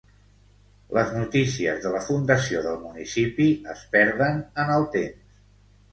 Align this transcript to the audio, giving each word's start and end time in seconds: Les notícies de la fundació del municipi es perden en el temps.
Les 0.97 1.11
notícies 1.17 1.83
de 1.83 1.91
la 1.95 2.01
fundació 2.07 2.63
del 2.69 2.81
municipi 2.87 3.47
es 3.75 3.87
perden 3.97 4.45
en 4.65 4.73
el 4.79 4.89
temps. 4.97 5.41